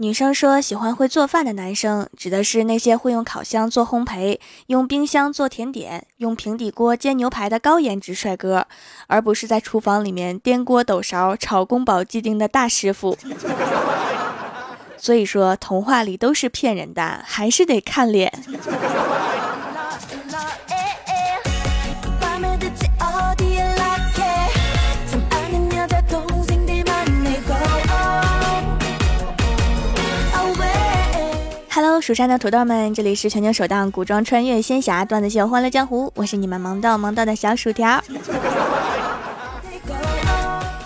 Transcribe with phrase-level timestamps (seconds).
[0.00, 4.38] 女生说喜欢会做饭的男生，指的是那些会用烤箱做烘焙、
[4.68, 8.68] 用冰箱做甜点、用平底锅煎牛排的高颜值帅哥，
[9.08, 13.18] 而不是在厨房里面颠锅抖勺炒宫保鸡丁的大师傅。
[14.96, 18.32] 所以说，童话里都是骗人的，还是得看脸。
[32.00, 38.02] 蜀山的土豆们，这里是全球首档古装穿越仙侠段子秀《欢乐江湖》，我是你们萌到萌到的小薯条。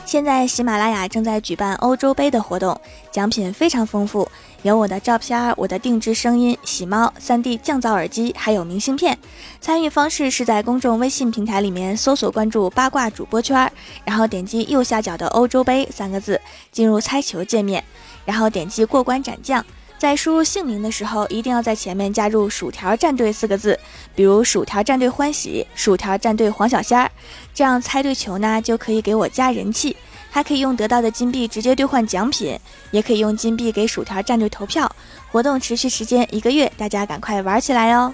[0.06, 2.79] 现在喜马拉雅正在举办欧洲杯的活动，
[3.11, 4.29] 奖品非常丰富，
[4.62, 9.17] 有我的照片、我的定制声音、喜猫、3D 降噪耳机，还有明信片。
[9.61, 13.70] 参与方式是在公众微信平台里面搜索关注“八卦主播圈”，
[14.05, 17.83] 然后点击右下角的“欧洲杯”三个字，进入猜球界面，
[18.25, 19.65] 然后点击过关斩将。
[20.02, 23.78] 在输入姓名的时候，一定要在前面加入“薯条战队”四个字，
[24.17, 27.08] 比如“薯条战队欢喜”“薯条战队黄小仙儿”，
[27.55, 29.97] 这样猜对球呢，就可以给我加人气，
[30.28, 32.58] 还可以用得到的金币直接兑换奖品，
[32.91, 34.91] 也可以用金币给薯条战队投票。
[35.30, 38.12] 活动持续时间一个月，大家赶快玩起来哦！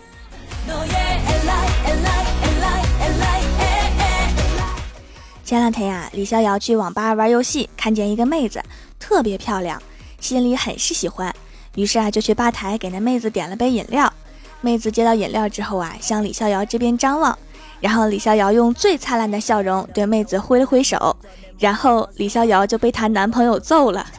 [5.42, 8.62] 前两天呀，李逍遥去网吧玩游戏，看见一个妹子
[8.98, 9.82] 特别漂亮，
[10.20, 11.34] 心里很是喜欢。
[11.74, 14.12] 于是啊，就去吧台给那妹子点了杯饮料。
[14.60, 17.38] 妹子接到饮料之后啊，向李逍遥这边张望，
[17.80, 21.16] 然后李逍遥用最灿烂的笑容对妹子挥了挥手，
[21.60, 24.04] 然后李逍遥就被她男朋友揍了。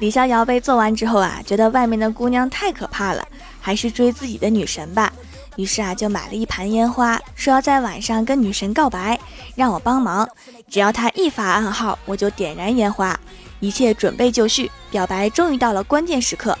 [0.00, 3.24] 李逍遥被揍完之后啊，觉得外面的姑娘太可怕了，
[3.60, 5.12] 还是追自己的女神吧。
[5.56, 9.18] 于是啊，就买了一盘烟花，说要在晚上跟女神告白，
[9.54, 10.28] 让我帮忙。
[10.70, 13.18] 只要他一发暗号，我就点燃烟花。
[13.58, 16.56] 一切准备就绪，表白终于到了关键时刻。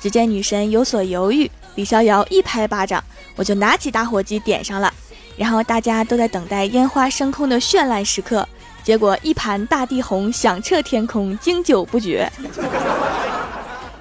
[0.00, 3.02] 只见女神有所犹豫，李逍遥一拍巴掌，
[3.36, 4.92] 我就拿起打火机点上了。
[5.36, 8.46] 然后大家都在等待烟花升空的绚烂时刻，
[8.82, 12.30] 结果一盘大地红响彻天空，经久不绝。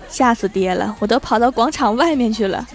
[0.09, 2.65] 吓死爹了，我都跑到广场外面去了。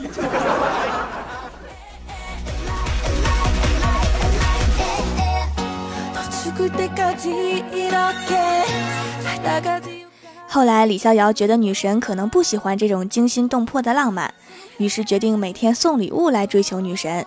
[10.46, 14.32] 后来，李逍遥觉得女神可能不喜欢这种惊心动魄的浪漫，
[14.78, 17.26] 于是决定每天送礼物来追求女神。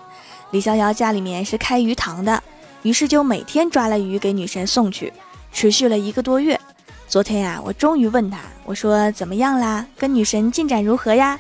[0.52, 2.42] 李逍遥家里面是开鱼塘的，
[2.84, 5.12] 于是就每天抓了鱼给女神送去，
[5.52, 6.58] 持续了一个多月。
[7.08, 9.86] 昨天呀，我终于问他，我说怎么样啦？
[9.98, 11.38] 跟女神进展如何呀？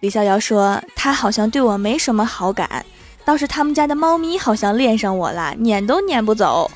[0.00, 2.86] 李逍遥说，他好像对我没什么好感。
[3.24, 6.70] 倒是他们家的猫咪好像恋上我了，撵都撵不走。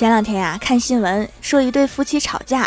[0.00, 2.66] 前两天呀，看新闻说一对夫妻吵架，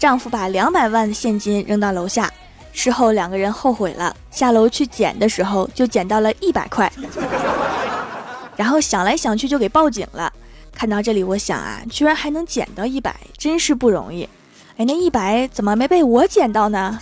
[0.00, 2.28] 丈夫把两百万的现金扔到楼下，
[2.72, 6.92] 事后两个人后悔了，下楼去捡的时候就捡到了一百块，
[8.58, 10.32] 然后想来想去就给报警了。
[10.74, 14.28] 看到这里，我想啊，居然还能捡到一百，真是不容易。
[14.76, 16.98] 哎，那一百怎么没被我捡到呢？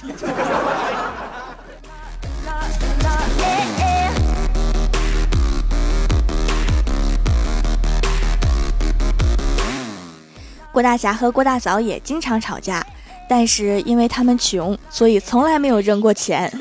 [10.72, 12.86] 郭大侠和郭大嫂也经常吵架，
[13.28, 16.52] 但是因为他们穷，所以从来没有扔过钱。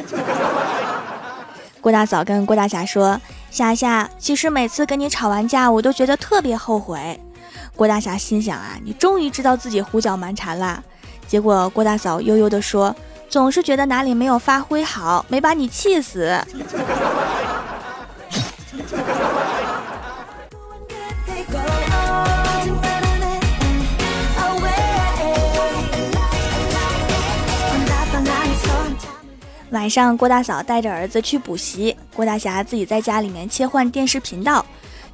[1.81, 3.19] 郭大嫂跟郭大侠说。
[3.51, 7.19] 霞霞，其实每次跟你吵完架，我都觉得特别后悔。
[7.75, 10.83] 郭大侠心想啊，你终于知道自己胡搅蛮缠啦。
[11.27, 12.95] 结果郭大嫂悠悠地说，
[13.27, 16.39] 总是觉得哪里没有发挥好，没把你气死。
[29.79, 34.65] 晚上，郭大嫂带着儿子去补习，郭大侠自己在家里面切换电视频道。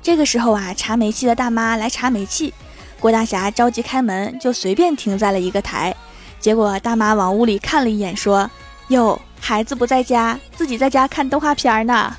[0.01, 2.51] 这个时候啊，查煤气的大妈来查煤气，
[2.99, 5.95] 郭大侠着急开门，就随便停在了一个台。
[6.39, 8.49] 结果大妈往屋里看了一眼，说
[8.89, 12.11] ：“哟，孩子不在家，自己在家看动画片呢。”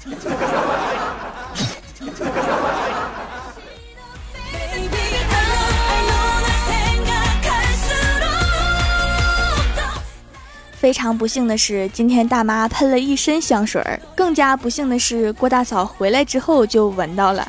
[10.87, 14.01] 非常不幸的是，今天大妈喷了一身香水儿。
[14.15, 17.45] 更加不幸的是，郭大嫂回来之后就闻到了。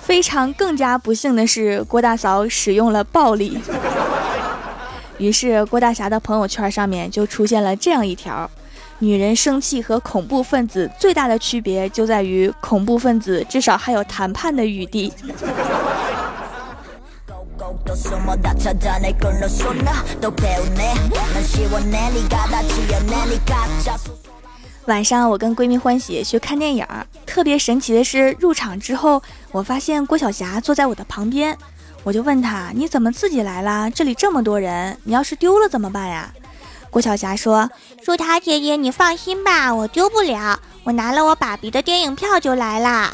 [0.00, 3.60] 非常更加不幸的是，郭大嫂使用了暴力。
[5.18, 8.50] 于是郭大侠的朋友圈上面就出现了这样一条：
[8.98, 15.12] 女人生气和恐怖分子最大的区别就在于，恐怖分子至少还有谈判的余地。
[24.86, 26.86] 晚上我跟闺蜜欢喜去看电影，
[27.24, 29.22] 特别神奇的是，入场之后
[29.52, 31.56] 我发现郭晓霞坐在我的旁边，
[32.02, 33.88] 我就问她：“你怎么自己来啦？
[33.88, 36.32] 这里这么多人，你要是丢了怎么办呀？”
[36.90, 37.70] 郭晓霞说
[38.04, 43.12] ：“树塔姐姐，你放心吧，我丢不了，我拿了我爸比的电影票就来啦。”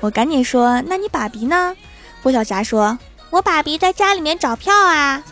[0.00, 1.74] 我赶紧说：“那你爸比呢？”
[2.22, 2.98] 郭晓霞说
[3.30, 5.22] ：“我爸比在家里面找票啊。”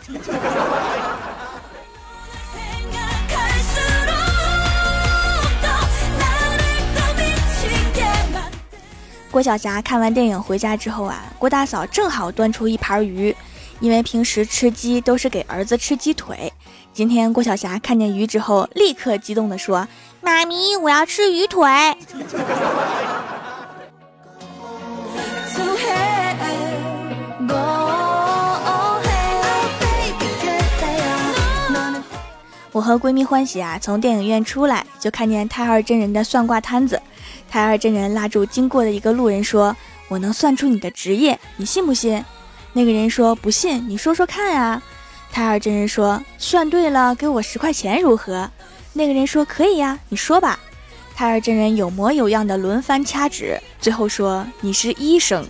[9.31, 13.35] 郭晓霞看完电影回家之后啊，郭大嫂正好端出一盘鱼，
[13.79, 16.51] 因为平时吃鸡都是给儿子吃鸡腿，
[16.91, 19.87] 今天郭晓霞看见鱼之后，立刻激动地说
[20.21, 21.69] ：“妈咪，我要吃鱼腿。”
[32.79, 37.01] 我和闺蜜欢喜啊，从电影院出来就看见太二真人的算卦摊子。
[37.49, 39.75] 太二真人拉住经过的一个路人说
[40.07, 42.23] ：“我能算出你的职业，你信不信？”
[42.71, 44.81] 那个人说：“不信，你说说看啊。”
[45.29, 48.49] 太二真人说：“算对了，给我十块钱如何？”
[48.93, 50.57] 那个人说：“可以呀，你说吧。”
[51.13, 55.45] 太二真人有模有样的轮番掐指，最后说：“你是医生。”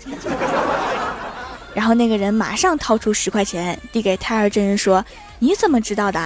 [1.76, 5.06] 然后那个人马上掏出十块钱递给太二真人说
[5.38, 6.20] ：“你怎么知道的？”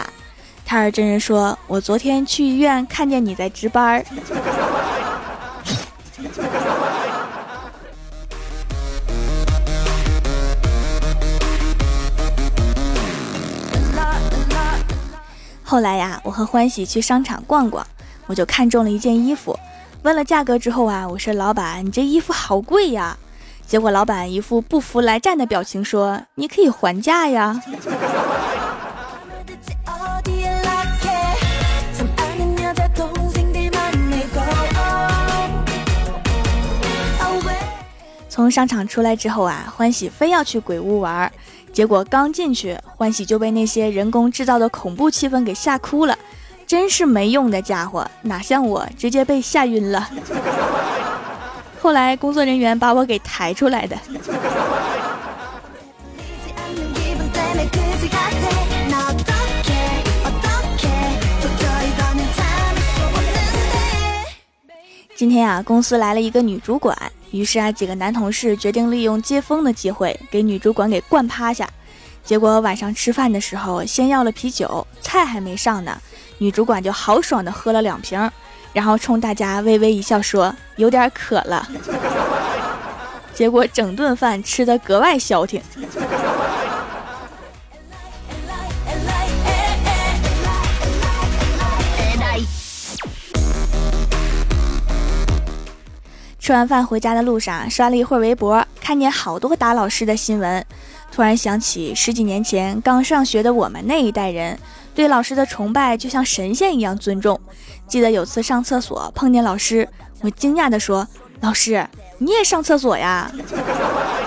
[0.74, 4.04] 太二真人说：“我昨天去医院看见你在值班。”
[15.64, 17.86] 后来呀，我和欢喜去商场逛逛，
[18.25, 19.56] 我就看中了一件衣服，
[20.02, 23.16] 问了价格之后啊，我说：“老板，你这衣服好贵呀。”
[23.68, 27.62] 结果老板一副不服来战的表情，说：“你可以还价呀。”
[38.33, 41.31] 从商场出来之后啊，欢喜非要去鬼屋玩，
[41.71, 46.18] 结果刚进去，欢喜就被那些人工制造的恐怖气氛给吓哭了，
[46.65, 50.09] 真是没用的家伙，哪像我直接被吓晕了。
[51.80, 53.95] 后来工作人员把我给抬出来的。
[65.15, 66.97] 今天啊，公司来了一个女主管。
[67.33, 71.68] 于是啊，几个男同事决定利用接风的机会给女主管给灌趴下。
[72.24, 76.00] 结果晚上吃饭的时候，先要了啤酒，菜还没上呢，
[76.38, 78.31] 女主管就豪爽的喝了两瓶，
[78.71, 81.68] 然后冲大家微微一笑说：“有点渴了。”
[83.33, 85.59] 结果整顿饭吃的格外消停。
[96.44, 100.66] 吃完饭回家的路上，刷了一会儿微博，看见好多打老师的新闻，
[101.10, 104.60] 突然想起十几年前刚上学的我们那一代人，
[104.94, 107.39] 对老师的崇拜就像神仙一样尊重。
[107.88, 109.88] 记得有次上厕所碰见老师，
[110.20, 111.08] 我惊讶地说
[111.39, 113.32] ：“老师，你也上厕所呀？”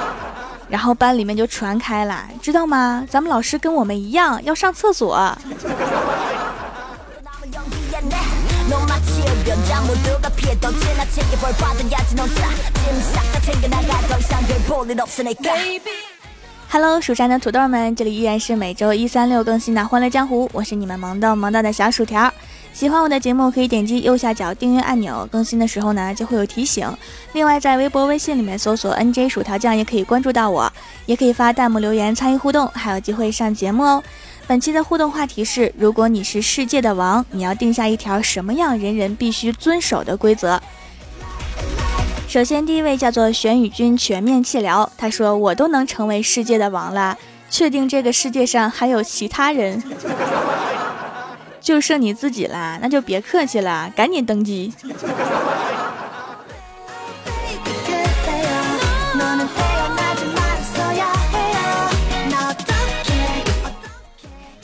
[0.71, 3.07] 然后班里面就传开了，知道吗？
[3.11, 5.37] 咱们老师跟我们一样要上厕所。
[16.69, 22.33] Hello，蜀山的土豆们，这里依然是每周一、三、六更新的《欢乐江湖》，我是你们萌豆萌到的小薯条。
[22.73, 26.87] 喜欢我的节目，可以点击右下角订阅按钮，更新的时候呢就会有提醒。
[27.33, 30.71] 另外，在微博、微信里面搜索 “nj 薯条酱”也可以关注到我，
[31.07, 34.03] 也可以发弹幕留言参与互动，还有机会上节目哦。
[34.49, 40.61] 本期的互动话题是：如果你是世界的王，你要定下一条什么样人人必须遵守的规则？
[42.29, 47.19] 首先，第一位叫做玄宇君全面气疗，他说：“我都能成为世界的王了，
[47.51, 49.83] 确定这个世界上还有其他人？
[51.61, 54.73] 就剩你自己啦，那就别客气了，赶紧登机。”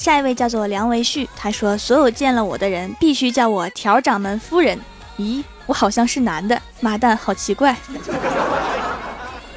[0.02, 4.76] 下一位叫做梁维旭，他说：“所有见了我的人必须叫我条掌门夫人。”
[5.16, 7.76] 咦，我好像是男的，妈蛋，好奇怪。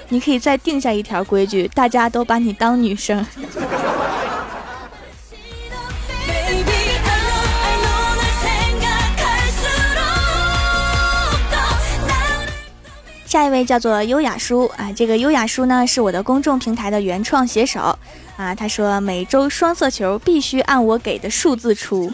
[0.09, 3.25] 你可以再定下一条规矩，大家都把你当女生。
[13.35, 17.93] 下一位叫做优雅叔啊，这个优雅叔呢是我的公众平台的原创写手
[18.37, 18.55] 啊。
[18.55, 22.09] 他说每周双色球必须按我给的数字出，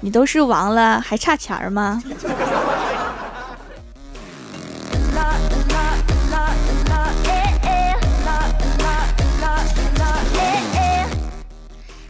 [0.00, 2.02] 你都是王了还差钱儿吗？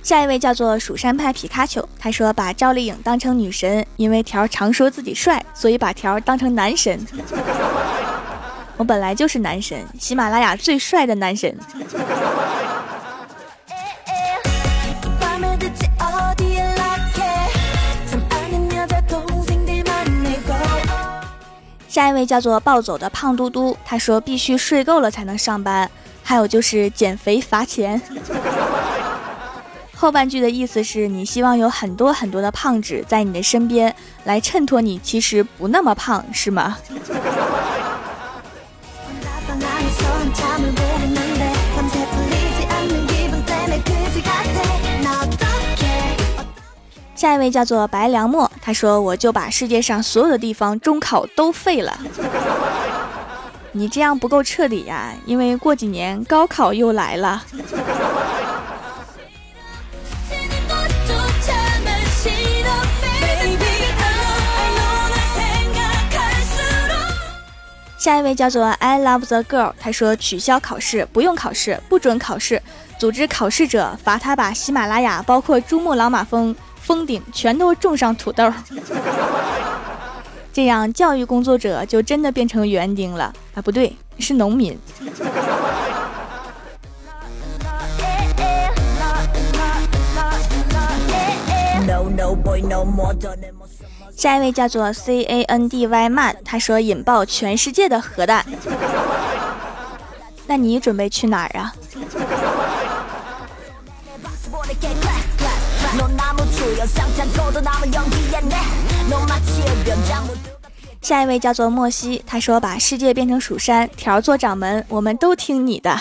[0.04, 7.00] 下一位叫做蜀山派皮卡丘，他说把赵丽颖当成女神，因为条常说自己帅，所以把条当成男神。
[8.76, 11.56] 我本来就是男神，喜马拉雅最帅的男神。
[21.88, 25.90] 下一位叫做暴走的胖嘟嘟，他说必须睡够了才能上班，
[26.22, 27.98] 还有就是减肥罚钱。
[30.04, 36.76] 后半句的意思是你希望有很多很多的胖纸在你的身边来衬托你其实不那么胖，是吗？
[47.14, 51.98] 下一位叫做白良墨，他说我就把世界上所有的地方中考都废了。
[53.72, 57.42] 你这样不够彻底呀，因为过几年高考又来了。
[68.04, 72.60] 下一位叫做 I love the girl，他说取消考试，不用考试，不准考试，
[72.98, 78.52] 组织考试者罚他把喜马拉雅包括珠穆朗玛峰峰顶全都种上土豆，
[80.52, 83.62] 这样教育工作者就真的变成园丁了啊？
[83.62, 84.78] 不对，是农民。
[94.16, 98.44] 下一位叫做 C A N D Y Man，他说引爆全世界的核弹。
[100.46, 101.72] 那你准备去哪儿啊？
[111.02, 115.98] 下一位叫做莫西，他说把世界变成蜀山，条做掌门，我们都听你的。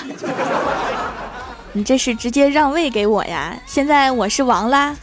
[1.73, 3.57] 你这是直接让位给我呀？
[3.65, 4.95] 现在我是王啦。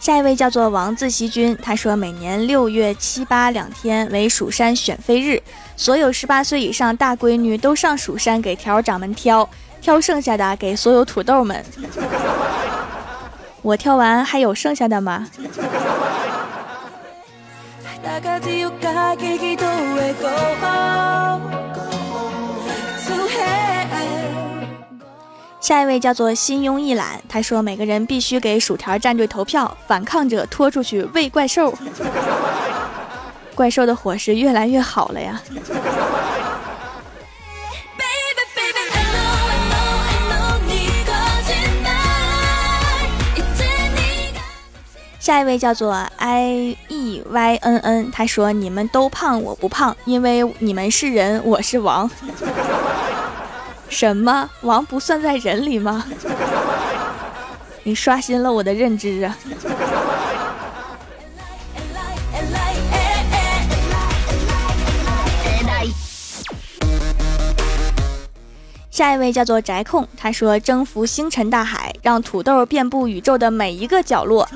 [0.00, 5.42] 下一位叫做王自习君，他说每年六月七八两天为蜀山选妃日，
[5.76, 9.46] 所有十八岁以上大闺女都上蜀山给条儿掌门挑，
[9.82, 11.62] 挑剩下的给所有土豆们。
[13.60, 15.28] 我挑完还有剩下的吗？
[25.60, 31.72] 下一位叫做心慵一览，他说每个人必须给薯条战队投票，反抗者拖出去喂怪兽。
[33.54, 35.40] 怪兽的伙食越来越好了呀。
[45.18, 52.10] 下一位叫做 i e y n n，他说你们都胖我不胖，因为你们是人，我是王。
[53.90, 56.06] 什么王不算在人里吗？
[57.82, 59.36] 你刷新了我的认知啊！
[68.90, 74.48] 下一位叫做宅控，他说征服星辰大海，让土豆遍布宇宙的每一个角落。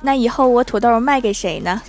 [0.00, 1.80] 那以后我土豆卖给谁呢？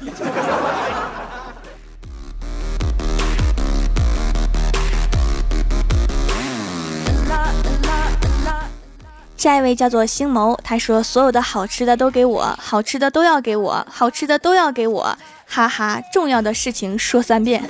[9.48, 16.02] 下一位叫做星谋，他说所有的好吃的都给我，好吃的都要给我，好吃的都要给我，哈哈！
[16.12, 17.64] 重要的事情说三遍。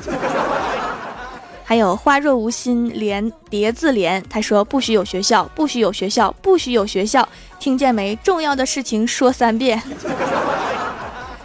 [1.64, 7.30] 还有花若无心连叠字连，他说不许有学校，不许有学校，不许有学校，
[7.60, 8.16] 听见没？
[8.24, 9.80] 重要的事情说三遍。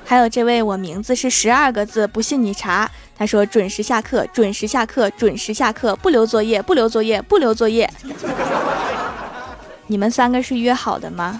[0.06, 2.90] 还有这位，我名字是十二个字，不信你查。
[3.14, 7.86] 他说准时下课，准时下课，准时下课，不留作业，不留作业，不留作业。
[9.92, 11.38] 你们三个是约好的吗？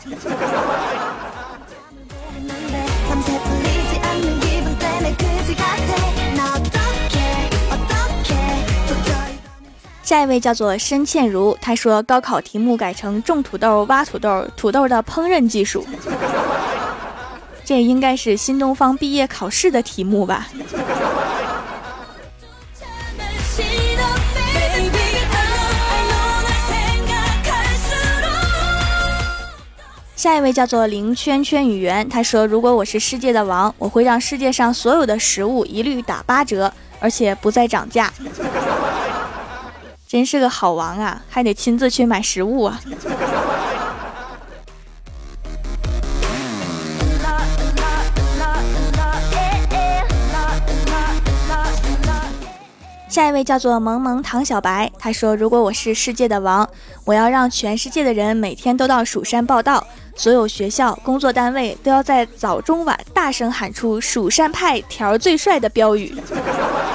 [10.02, 15.86] 下一位叫做申倩如，她说高考题目改成种土豆、挖土豆、土豆的烹饪技术，
[17.64, 20.48] 这应该是新东方毕业考试的题目吧。
[30.22, 38.08] 下一位叫做零圈圈语言，他说：“如果我是世界的王，我会让世界上所有的食物一律打八折，而且不再涨价。”
[40.06, 42.80] 真是个好王啊，还得亲自去买食物啊。
[53.12, 56.66] 下一位叫做萌萌唐小白，他说：“如果我是世界的王，
[57.04, 66.16] 我要让全世界的人每天都到蜀山报道，所有学校、工作单位都要在早中晚大声喊出‘蜀山派条最帅’的标语，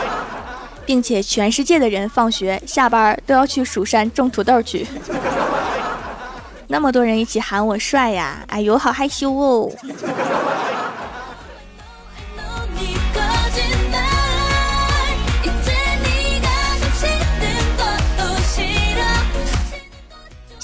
[0.88, 4.88] 并且全世界的人放学下班都要去蜀山种土豆去。
[6.66, 9.72] 那么多人一起喊我帅呀，哎呦，好害羞哦。”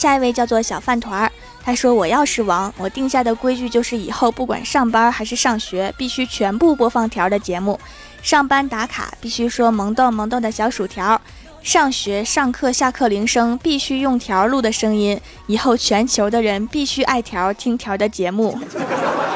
[0.03, 1.31] 下一位叫做小饭团儿，
[1.63, 7.79] 他说：“我要是王，我定下的规矩就是以后不管上班还是上学，必须全部播放条的节目。
[8.21, 11.21] 上班打卡必须说萌豆萌豆的小薯条，
[11.61, 15.17] 上学上课下课铃声必须用条录的声音。
[15.47, 18.59] 以后全球的人必须爱条听条的节目。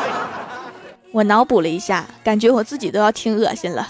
[1.14, 3.88] ”我脑补了一下，感觉我自己都要听恶心了。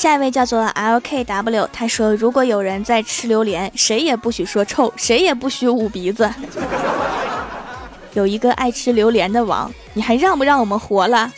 [0.00, 6.32] 下一位叫做 LKW，他说：“如果有人在吃榴莲，谁也不许说臭，谁也不许捂鼻子。
[8.14, 11.30] 有一个爱吃榴莲的王，你还让不让我们活了？”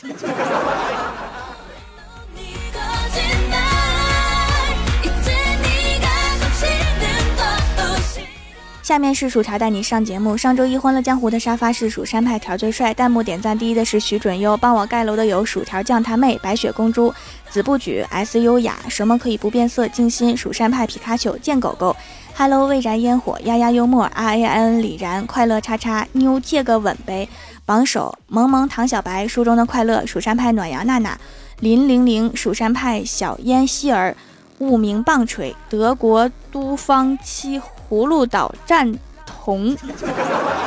[8.85, 10.37] 下面是薯条带你上节目。
[10.37, 17.15] 上周一欢乐江湖的沙发是蜀山派条最帅，弹幕点赞第一的是徐准优，帮我盖楼的有薯条酱他妹、白雪公主、
[17.53, 19.87] 子不举、S 优雅，什么可以不变色？
[19.89, 21.95] 静心、蜀山派皮卡丘、贱狗狗、
[22.35, 27.29] Hello 未燃烟火、丫丫幽默、R A N 李然、快乐叉叉妞借个吻呗，
[27.67, 31.19] 榜首萌萌唐小白、书中的快乐、蜀山派暖阳娜娜、
[31.61, 34.17] 林玲玲、蜀山派小烟希儿、
[34.59, 37.61] 雾名棒槌、德国都方七。
[37.91, 38.91] 葫芦岛战
[39.27, 39.77] 童，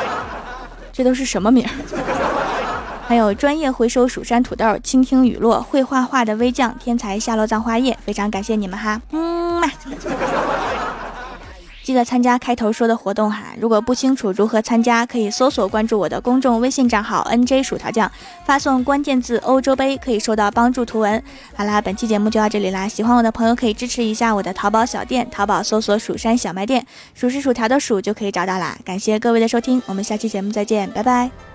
[0.93, 2.54] 这都是什么名儿？
[3.07, 9.71] 还有专业回收蜀山土豆、倾听雨落、会画画的微将、天才下落葬花叶，非常感谢你们哈，嗯嘛。
[11.83, 18.11] 记得参加开头说的活动哈，如果不清楚如何参加，可以搜索关注我的公众微信账号 N J 薯条酱，
[18.43, 21.21] 发送关键字欧洲杯可以收到帮助图文。
[21.55, 28.75] 好啦，本期节目就到这里啦，喜欢我的朋友可以支持一下我的淘宝小店，淘宝搜索蜀山小卖店，数是薯条的数就可以找到啦。
[28.83, 31.54] 感谢各位的收听，我们下期节目再见，拜拜。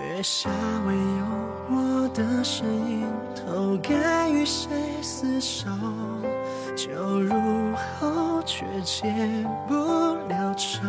[0.00, 0.48] 月下
[0.86, 1.00] 唯有
[1.76, 4.68] 我的身影，投该与谁
[5.02, 5.68] 厮守？
[6.74, 7.34] 酒入
[7.74, 9.12] 喉，却解
[9.68, 9.74] 不
[10.28, 10.80] 了愁。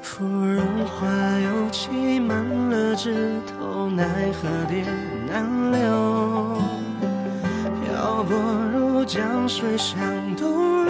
[0.00, 1.06] 芙蓉花
[1.38, 4.84] 又挤满了枝头，奈何蝶
[5.28, 6.60] 难留。
[7.84, 8.36] 漂泊
[8.72, 10.00] 如江水向
[10.36, 10.81] 东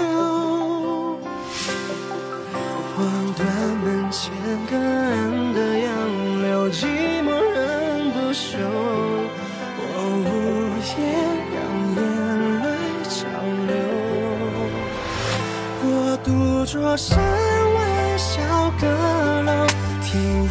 [16.24, 18.40] 独坐山外小
[18.80, 18.86] 阁
[19.42, 19.66] 楼，
[20.02, 20.48] 听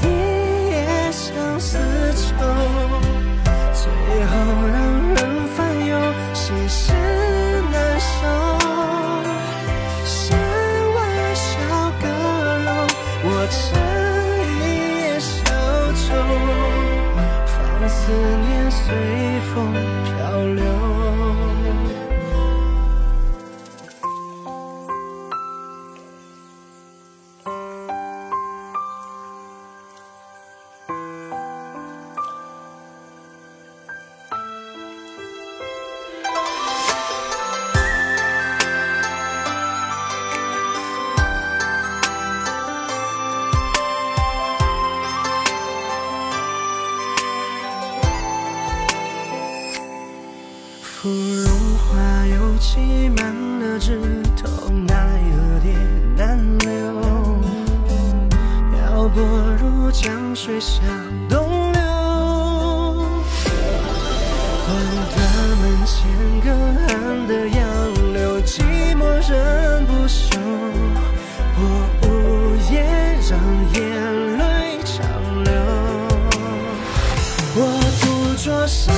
[77.73, 78.93] 我独坐山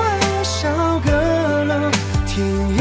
[0.00, 0.68] 外小
[1.04, 1.10] 阁
[1.64, 1.88] 楼，
[2.26, 2.76] 听